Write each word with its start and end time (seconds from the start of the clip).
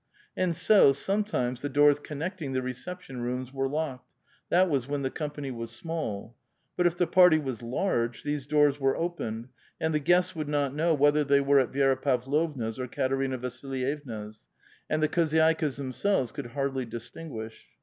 And 0.35 0.55
so, 0.55 0.93
some 0.93 1.23
times 1.23 1.61
the 1.61 1.69
doors 1.69 1.99
connecting 1.99 2.53
the 2.53 2.63
reception 2.63 3.21
rooms 3.21 3.53
were 3.53 3.69
locked; 3.69 4.09
that 4.49 4.67
was 4.67 4.87
when 4.87 5.03
the 5.03 5.11
company 5.11 5.51
was 5.51 5.69
small. 5.69 6.35
But 6.75 6.87
if 6.87 6.97
the 6.97 7.05
party 7.05 7.37
was 7.37 7.61
large, 7.61 8.23
these 8.23 8.47
doors 8.47 8.79
were 8.79 8.97
opened, 8.97 9.49
and 9.79 9.93
the 9.93 9.99
guests 9.99 10.35
would 10.35 10.49
not 10.49 10.73
know 10.73 10.95
whether 10.95 11.23
they 11.23 11.39
were 11.39 11.59
at 11.59 11.71
Vi^ra 11.71 12.01
Pavlovua*s 12.01 12.79
or 12.79 12.87
Katerina 12.87 13.37
Vasilyevna's; 13.37 14.47
and 14.89 15.03
the 15.03 15.07
khozydikas 15.07 15.75
themselves 15.77 16.31
could 16.31 16.47
hardly 16.47 16.85
distinguish. 16.85 17.67